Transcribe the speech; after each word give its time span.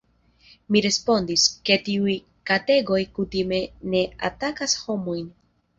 Mi 0.75 0.81
respondis, 0.85 1.43
ke 1.69 1.77
tiuj 1.89 2.17
kategoj 2.53 2.99
kutime 3.19 3.65
ne 3.95 4.07
atakas 4.33 4.79
homojn. 4.89 5.35